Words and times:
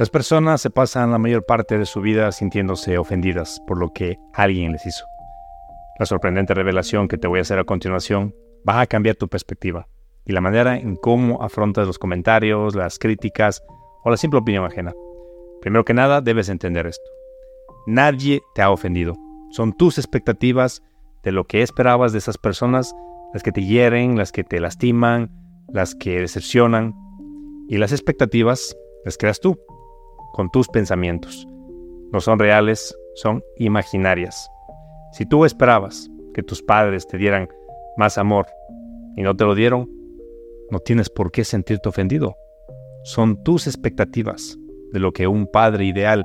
Las 0.00 0.08
personas 0.08 0.62
se 0.62 0.70
pasan 0.70 1.10
la 1.10 1.18
mayor 1.18 1.44
parte 1.44 1.76
de 1.76 1.84
su 1.84 2.00
vida 2.00 2.32
sintiéndose 2.32 2.96
ofendidas 2.96 3.60
por 3.66 3.76
lo 3.76 3.92
que 3.92 4.18
alguien 4.32 4.72
les 4.72 4.86
hizo. 4.86 5.04
La 5.98 6.06
sorprendente 6.06 6.54
revelación 6.54 7.06
que 7.06 7.18
te 7.18 7.28
voy 7.28 7.38
a 7.38 7.42
hacer 7.42 7.58
a 7.58 7.64
continuación 7.64 8.34
va 8.66 8.80
a 8.80 8.86
cambiar 8.86 9.16
tu 9.16 9.28
perspectiva 9.28 9.88
y 10.24 10.32
la 10.32 10.40
manera 10.40 10.78
en 10.78 10.96
cómo 10.96 11.42
afrontas 11.42 11.86
los 11.86 11.98
comentarios, 11.98 12.74
las 12.74 12.98
críticas 12.98 13.62
o 14.02 14.08
la 14.08 14.16
simple 14.16 14.40
opinión 14.40 14.64
ajena. 14.64 14.94
Primero 15.60 15.84
que 15.84 15.92
nada, 15.92 16.22
debes 16.22 16.48
entender 16.48 16.86
esto. 16.86 17.04
Nadie 17.86 18.40
te 18.54 18.62
ha 18.62 18.70
ofendido. 18.70 19.18
Son 19.50 19.74
tus 19.74 19.98
expectativas 19.98 20.82
de 21.24 21.32
lo 21.32 21.44
que 21.44 21.60
esperabas 21.60 22.12
de 22.12 22.20
esas 22.20 22.38
personas 22.38 22.94
las 23.34 23.42
que 23.42 23.52
te 23.52 23.66
hieren, 23.66 24.16
las 24.16 24.32
que 24.32 24.44
te 24.44 24.60
lastiman, 24.60 25.30
las 25.68 25.94
que 25.94 26.20
decepcionan. 26.20 26.94
Y 27.68 27.76
las 27.76 27.92
expectativas 27.92 28.74
las 29.04 29.16
creas 29.16 29.40
tú, 29.40 29.58
con 30.32 30.50
tus 30.50 30.68
pensamientos. 30.68 31.46
No 32.12 32.20
son 32.20 32.38
reales, 32.38 32.96
son 33.14 33.42
imaginarias. 33.56 34.48
Si 35.12 35.26
tú 35.26 35.44
esperabas 35.44 36.08
que 36.34 36.42
tus 36.42 36.62
padres 36.62 37.06
te 37.06 37.18
dieran 37.18 37.48
más 37.96 38.18
amor 38.18 38.46
y 39.16 39.22
no 39.22 39.36
te 39.36 39.44
lo 39.44 39.54
dieron, 39.54 39.90
no 40.70 40.78
tienes 40.78 41.10
por 41.10 41.30
qué 41.32 41.44
sentirte 41.44 41.88
ofendido. 41.88 42.36
Son 43.02 43.42
tus 43.42 43.66
expectativas 43.66 44.56
de 44.92 45.00
lo 45.00 45.12
que 45.12 45.26
un 45.26 45.46
padre 45.46 45.84
ideal 45.84 46.24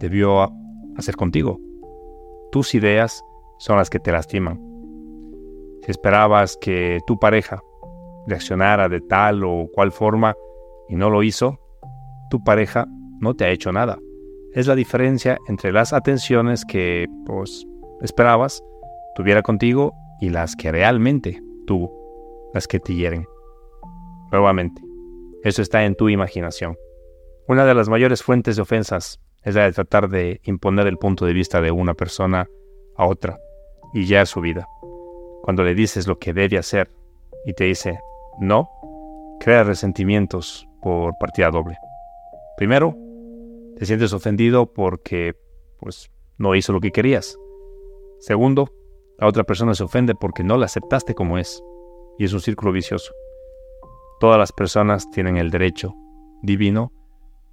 debió 0.00 0.50
hacer 0.96 1.16
contigo. 1.16 1.58
Tus 2.50 2.74
ideas 2.74 3.22
son 3.58 3.76
las 3.76 3.90
que 3.90 3.98
te 3.98 4.12
lastiman. 4.12 4.60
Si 5.82 5.90
esperabas 5.90 6.56
que 6.56 7.00
tu 7.06 7.18
pareja 7.18 7.62
reaccionara 8.26 8.88
de 8.88 9.00
tal 9.00 9.44
o 9.44 9.68
cual 9.72 9.92
forma 9.92 10.34
y 10.88 10.96
no 10.96 11.10
lo 11.10 11.22
hizo, 11.22 11.58
tu 12.30 12.42
pareja 12.42 12.86
no 13.20 13.34
te 13.34 13.44
ha 13.44 13.50
hecho 13.50 13.72
nada. 13.72 13.98
Es 14.52 14.66
la 14.66 14.74
diferencia 14.74 15.38
entre 15.48 15.72
las 15.72 15.92
atenciones 15.92 16.64
que 16.64 17.06
pues 17.26 17.66
esperabas 18.02 18.62
tuviera 19.14 19.42
contigo 19.42 19.94
y 20.20 20.30
las 20.30 20.56
que 20.56 20.70
realmente 20.70 21.42
tuvo, 21.66 22.50
las 22.54 22.66
que 22.66 22.80
te 22.80 22.94
hieren. 22.94 23.26
Nuevamente, 24.30 24.80
eso 25.42 25.62
está 25.62 25.84
en 25.84 25.94
tu 25.94 26.08
imaginación. 26.08 26.76
Una 27.46 27.64
de 27.64 27.74
las 27.74 27.88
mayores 27.88 28.22
fuentes 28.22 28.56
de 28.56 28.62
ofensas 28.62 29.20
es 29.42 29.54
la 29.54 29.64
de 29.64 29.72
tratar 29.72 30.08
de 30.08 30.40
imponer 30.44 30.86
el 30.86 30.98
punto 30.98 31.26
de 31.26 31.32
vista 31.32 31.60
de 31.60 31.70
una 31.70 31.94
persona 31.94 32.48
a 32.96 33.06
otra 33.06 33.38
y 33.92 34.06
ya 34.06 34.22
a 34.22 34.26
su 34.26 34.40
vida. 34.40 34.66
Cuando 35.42 35.62
le 35.62 35.74
dices 35.74 36.06
lo 36.06 36.18
que 36.18 36.32
debe 36.32 36.58
hacer 36.58 36.90
y 37.44 37.52
te 37.52 37.64
dice 37.64 37.98
no, 38.40 38.68
crea 39.40 39.64
resentimientos 39.64 40.66
por 40.80 41.16
partida 41.18 41.50
doble. 41.50 41.76
Primero, 42.56 42.96
te 43.76 43.86
sientes 43.86 44.12
ofendido 44.12 44.72
porque 44.72 45.34
pues 45.80 46.10
no 46.38 46.54
hizo 46.54 46.72
lo 46.72 46.80
que 46.80 46.92
querías. 46.92 47.38
Segundo, 48.18 48.72
la 49.18 49.26
otra 49.26 49.44
persona 49.44 49.74
se 49.74 49.84
ofende 49.84 50.14
porque 50.14 50.44
no 50.44 50.56
la 50.56 50.66
aceptaste 50.66 51.14
como 51.14 51.38
es. 51.38 51.62
Y 52.18 52.24
es 52.24 52.32
un 52.32 52.40
círculo 52.40 52.72
vicioso. 52.72 53.12
Todas 54.20 54.38
las 54.38 54.52
personas 54.52 55.10
tienen 55.10 55.36
el 55.36 55.50
derecho 55.50 55.94
divino 56.42 56.92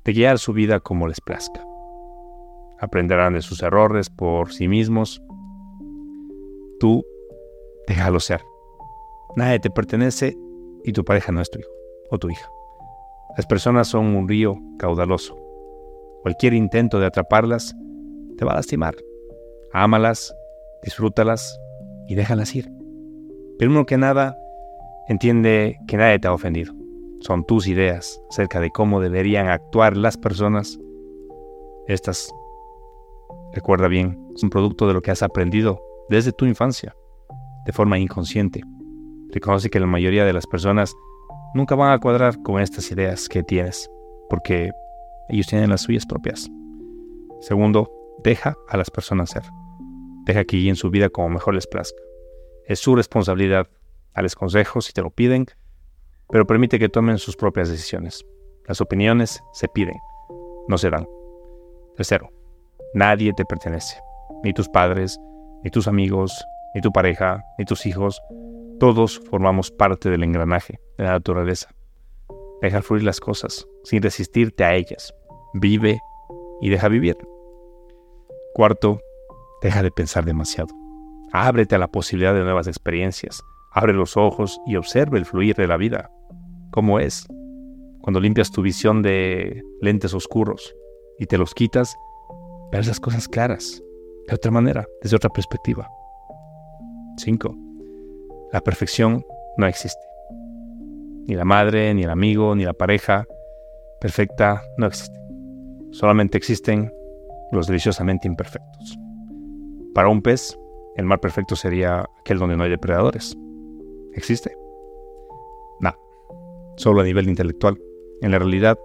de 0.04 0.14
guiar 0.14 0.40
su 0.40 0.54
vida 0.54 0.80
como 0.80 1.08
les 1.08 1.22
plazca. 1.22 1.64
Aprenderán 2.80 3.34
de 3.34 3.42
sus 3.42 3.62
errores 3.62 4.10
por 4.10 4.54
sí 4.54 4.68
mismos. 4.68 5.22
Tú 6.80 7.04
déjalo 7.88 8.20
ser. 8.20 8.42
Nadie 9.36 9.60
te 9.60 9.70
pertenece 9.70 10.38
y 10.84 10.92
tu 10.94 11.04
pareja 11.04 11.32
no 11.32 11.42
es 11.42 11.50
tu 11.50 11.60
hijo 11.60 11.72
o 12.10 12.18
tu 12.18 12.30
hija. 12.30 12.50
Las 13.38 13.46
personas 13.46 13.88
son 13.88 14.16
un 14.16 14.28
río 14.28 14.58
caudaloso. 14.78 15.41
Cualquier 16.22 16.54
intento 16.54 17.00
de 17.00 17.08
atraparlas 17.08 17.76
te 18.38 18.46
va 18.46 18.54
a 18.54 18.56
lastimar. 18.56 18.96
Ámalas, 19.74 20.34
disfrútalas 20.84 21.60
y 22.08 22.16
déjalas 22.16 22.56
ir. 22.56 22.70
Primero 23.58 23.86
que 23.86 23.98
nada, 23.98 24.38
entiende 25.08 25.78
que 25.88 25.98
nadie 25.98 26.20
te 26.20 26.28
ha 26.28 26.34
ofendido 26.34 26.74
son 27.22 27.46
tus 27.46 27.68
ideas 27.68 28.22
acerca 28.30 28.60
de 28.60 28.72
cómo 28.72 29.00
deberían 29.00 29.48
actuar 29.48 29.96
las 29.96 30.18
personas, 30.18 30.80
estas, 31.88 32.32
recuerda 33.54 33.88
bien, 33.88 34.20
son 34.36 34.50
producto 34.50 34.88
de 34.88 34.94
lo 34.94 35.02
que 35.02 35.12
has 35.12 35.24
aprendido 35.24 35.80
desde 36.10 36.32
tu 36.32 36.46
infancia, 36.46 36.96
de 37.66 37.72
forma 37.72 38.00
inconsciente. 38.00 38.62
Reconoce 39.30 39.70
que 39.70 39.80
la 39.80 39.86
mayoría 39.86 40.26
de 40.26 40.34
las 40.34 40.48
personas 40.48 40.94
nunca 41.54 41.76
van 41.76 41.94
a 41.94 42.00
cuadrar 42.00 42.42
con 42.42 42.60
estas 42.60 42.92
ideas 42.92 43.30
que 43.30 43.44
tienes, 43.44 43.90
porque 44.30 44.72
ellos 45.30 45.48
tienen 45.48 45.70
las 45.70 45.82
suyas 45.82 46.06
propias. 46.06 46.50
Segundo, 47.42 47.90
deja 48.24 48.56
a 48.68 48.78
las 48.78 48.90
personas 48.92 49.32
ser. 49.32 49.44
Deja 50.26 50.44
que 50.44 50.58
guíen 50.58 50.76
su 50.76 50.90
vida 50.90 51.10
como 51.10 51.30
mejor 51.30 51.56
les 51.56 51.68
plazca. 51.68 52.02
Es 52.66 52.80
su 52.80 52.96
responsabilidad 52.96 53.68
darles 54.14 54.36
consejos 54.36 54.86
si 54.86 54.94
te 54.94 55.02
lo 55.02 55.10
piden, 55.10 55.46
pero 56.30 56.46
permite 56.46 56.80
que 56.80 56.90
tomen 56.90 57.18
sus 57.18 57.36
propias 57.36 57.70
decisiones. 57.70 58.26
Las 58.68 58.82
opiniones 58.82 59.42
se 59.54 59.68
piden, 59.68 59.96
no 60.68 60.78
se 60.78 60.90
dan. 60.90 61.08
Tercero, 61.96 62.30
nadie 62.94 63.34
te 63.34 63.46
pertenece, 63.46 63.98
ni 64.44 64.54
tus 64.54 64.70
padres, 64.70 65.20
ni 65.64 65.70
tus 65.70 65.88
amigos, 65.88 66.46
ni 66.74 66.82
tu 66.82 66.92
pareja, 66.92 67.44
ni 67.58 67.66
tus 67.66 67.86
hijos. 67.86 68.22
Todos 68.80 69.20
formamos 69.30 69.72
parte 69.72 70.10
del 70.10 70.24
engranaje 70.24 70.80
de 70.98 71.04
la 71.04 71.12
naturaleza. 71.12 71.70
Deja 72.62 72.82
fluir 72.82 73.04
las 73.04 73.20
cosas 73.20 73.68
sin 73.84 74.02
resistirte 74.02 74.64
a 74.64 74.76
ellas. 74.76 75.14
Vive 75.54 76.00
y 76.62 76.70
deja 76.70 76.88
vivir. 76.88 77.18
Cuarto, 78.54 79.00
deja 79.62 79.82
de 79.82 79.92
pensar 79.92 80.26
demasiado. 80.26 80.74
Ábrete 81.32 81.76
a 81.76 81.80
la 81.80 81.88
posibilidad 81.88 82.34
de 82.34 82.44
nuevas 82.44 82.68
experiencias. 82.68 83.42
Abre 83.72 83.94
los 83.94 84.18
ojos 84.18 84.60
y 84.68 84.76
observe 84.76 85.18
el 85.18 85.26
fluir 85.26 85.56
de 85.56 85.68
la 85.68 85.78
vida 85.78 86.12
cómo 86.72 87.00
es. 87.00 87.28
Cuando 88.02 88.20
limpias 88.20 88.52
tu 88.52 88.62
visión 88.62 89.02
de 89.02 89.62
lentes 89.82 90.14
oscuros 90.14 90.76
y 91.20 91.28
te 91.28 91.38
los 91.38 91.54
quitas, 91.54 91.96
ves 92.72 92.88
las 92.88 93.00
cosas 93.00 93.28
claras, 93.28 93.82
de 94.28 94.36
otra 94.36 94.52
manera, 94.52 94.86
desde 95.02 95.16
otra 95.16 95.30
perspectiva. 95.30 95.88
5. 97.18 97.56
La 98.52 98.62
perfección 98.62 99.24
no 99.58 99.68
existe. 99.68 100.11
Ni 101.28 101.36
la 101.36 101.46
madre, 101.46 101.94
ni 101.94 102.04
el 102.04 102.10
amigo, 102.10 102.56
ni 102.56 102.66
la 102.66 102.74
pareja 102.74 103.26
perfecta 104.00 104.62
no 104.78 104.88
existe. 104.88 105.20
Solamente 105.92 106.38
existen 106.38 106.92
los 107.52 107.68
deliciosamente 107.68 108.28
imperfectos. 108.28 108.98
Para 109.94 110.08
un 110.08 110.22
pez, 110.22 110.58
el 110.96 111.06
mar 111.06 111.20
perfecto 111.20 111.56
sería 111.56 112.06
aquel 112.20 112.40
donde 112.40 112.58
no 112.58 112.64
hay 112.64 112.70
depredadores. 112.70 113.38
¿Existe? 114.14 114.56
solo 116.82 117.02
a 117.02 117.04
nivel 117.04 117.30
intelectual. 117.30 117.80
En 118.22 118.32
la 118.32 118.40
realidad, 118.40 118.78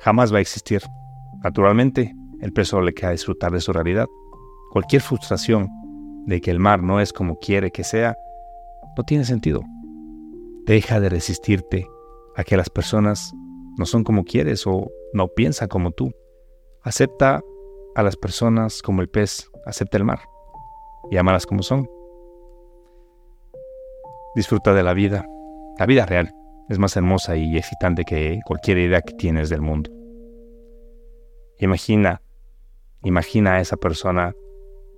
jamás 0.00 0.32
va 0.32 0.38
a 0.38 0.40
existir. 0.40 0.82
Naturalmente, 1.42 2.14
el 2.40 2.52
pez 2.52 2.68
solo 2.68 2.84
le 2.84 2.94
queda 2.94 3.10
disfrutar 3.10 3.52
de 3.52 3.60
su 3.60 3.72
realidad. 3.72 4.06
Cualquier 4.70 5.02
frustración 5.02 5.68
de 6.26 6.40
que 6.40 6.50
el 6.50 6.58
mar 6.58 6.82
no 6.82 7.00
es 7.00 7.12
como 7.12 7.38
quiere 7.38 7.70
que 7.70 7.84
sea, 7.84 8.16
no 8.96 9.04
tiene 9.04 9.24
sentido. 9.24 9.62
Deja 10.66 11.00
de 11.00 11.08
resistirte 11.08 11.86
a 12.36 12.44
que 12.44 12.56
las 12.56 12.70
personas 12.70 13.32
no 13.76 13.86
son 13.86 14.04
como 14.04 14.24
quieres 14.24 14.66
o 14.66 14.90
no 15.12 15.28
piensan 15.28 15.68
como 15.68 15.90
tú. 15.90 16.12
Acepta 16.82 17.42
a 17.94 18.02
las 18.02 18.16
personas 18.16 18.82
como 18.82 19.02
el 19.02 19.08
pez 19.08 19.50
acepta 19.66 19.96
el 19.96 20.04
mar 20.04 20.20
y 21.10 21.16
amarlas 21.16 21.46
como 21.46 21.62
son. 21.62 21.88
Disfruta 24.34 24.74
de 24.74 24.82
la 24.82 24.94
vida, 24.94 25.26
la 25.78 25.86
vida 25.86 26.06
real 26.06 26.34
es 26.68 26.78
más 26.78 26.96
hermosa 26.96 27.36
y 27.36 27.56
excitante 27.56 28.04
que 28.04 28.40
cualquier 28.46 28.78
idea 28.78 29.02
que 29.02 29.14
tienes 29.14 29.50
del 29.50 29.60
mundo. 29.60 29.90
Imagina, 31.58 32.22
imagina 33.02 33.54
a 33.54 33.60
esa 33.60 33.76
persona 33.76 34.34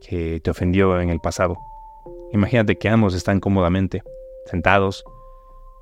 que 0.00 0.40
te 0.40 0.50
ofendió 0.50 1.00
en 1.00 1.10
el 1.10 1.20
pasado. 1.20 1.56
Imagínate 2.32 2.76
que 2.76 2.88
ambos 2.88 3.14
están 3.14 3.40
cómodamente, 3.40 4.02
sentados. 4.46 5.04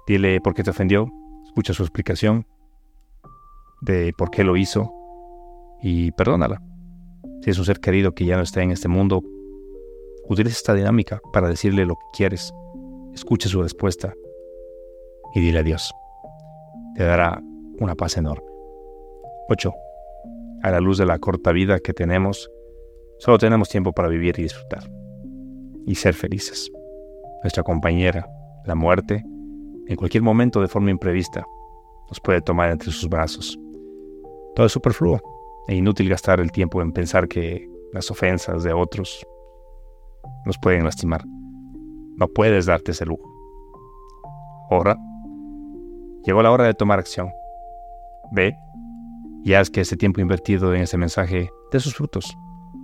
Dile 0.06 0.40
por 0.40 0.54
qué 0.54 0.62
te 0.62 0.70
ofendió, 0.70 1.08
escucha 1.46 1.72
su 1.72 1.82
explicación 1.82 2.46
de 3.80 4.12
por 4.16 4.30
qué 4.30 4.44
lo 4.44 4.56
hizo 4.56 4.92
y 5.82 6.10
perdónala. 6.12 6.60
Si 7.42 7.50
es 7.50 7.58
un 7.58 7.64
ser 7.64 7.80
querido 7.80 8.12
que 8.12 8.24
ya 8.24 8.36
no 8.36 8.42
está 8.42 8.62
en 8.62 8.70
este 8.70 8.88
mundo, 8.88 9.22
utiliza 10.28 10.56
esta 10.56 10.74
dinámica 10.74 11.20
para 11.32 11.48
decirle 11.48 11.86
lo 11.86 11.94
que 11.96 12.04
quieres. 12.14 12.52
Escucha 13.14 13.48
su 13.48 13.62
respuesta 13.62 14.14
y 15.34 15.40
dile 15.40 15.60
adiós. 15.60 15.92
Te 16.96 17.04
dará 17.04 17.40
una 17.78 17.94
paz 17.94 18.16
enorme. 18.16 18.46
8. 19.48 19.72
A 20.62 20.70
la 20.70 20.80
luz 20.80 20.98
de 20.98 21.06
la 21.06 21.18
corta 21.18 21.52
vida 21.52 21.78
que 21.80 21.92
tenemos, 21.92 22.50
solo 23.18 23.38
tenemos 23.38 23.68
tiempo 23.68 23.92
para 23.92 24.08
vivir 24.08 24.38
y 24.38 24.44
disfrutar. 24.44 24.90
Y 25.86 25.94
ser 25.96 26.14
felices. 26.14 26.70
Nuestra 27.42 27.62
compañera, 27.62 28.26
la 28.64 28.74
muerte, 28.74 29.22
en 29.86 29.96
cualquier 29.96 30.22
momento 30.22 30.60
de 30.60 30.68
forma 30.68 30.90
imprevista, 30.90 31.44
nos 32.08 32.20
puede 32.20 32.40
tomar 32.40 32.70
entre 32.70 32.90
sus 32.90 33.08
brazos. 33.08 33.58
Todo 34.54 34.66
es 34.66 34.72
superfluo 34.72 35.20
e 35.66 35.74
inútil 35.74 36.08
gastar 36.08 36.40
el 36.40 36.52
tiempo 36.52 36.82
en 36.82 36.92
pensar 36.92 37.28
que 37.28 37.68
las 37.92 38.10
ofensas 38.10 38.62
de 38.62 38.72
otros 38.72 39.26
nos 40.44 40.58
pueden 40.58 40.84
lastimar. 40.84 41.24
No 42.16 42.28
puedes 42.28 42.66
darte 42.66 42.92
ese 42.92 43.06
lujo. 43.06 43.30
Ahora, 44.70 44.96
llegó 46.24 46.42
la 46.42 46.50
hora 46.50 46.64
de 46.64 46.74
tomar 46.74 46.98
acción. 46.98 47.30
Ve 48.32 48.56
y 49.44 49.54
haz 49.54 49.70
que 49.70 49.82
ese 49.82 49.96
tiempo 49.96 50.20
invertido 50.20 50.74
en 50.74 50.82
ese 50.82 50.96
mensaje 50.96 51.50
dé 51.70 51.80
sus 51.80 51.94
frutos. 51.94 52.36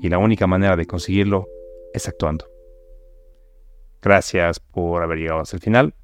Y 0.02 0.08
la 0.08 0.18
única 0.18 0.46
manera 0.46 0.76
de 0.76 0.86
conseguirlo 0.86 1.46
es 1.92 2.08
actuando. 2.08 2.46
Gracias 4.02 4.60
por 4.60 5.02
haber 5.02 5.18
llegado 5.18 5.40
hasta 5.40 5.56
el 5.56 5.62
final. 5.62 5.94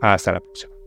Hasta 0.00 0.32
la 0.32 0.40
próxima. 0.40 0.79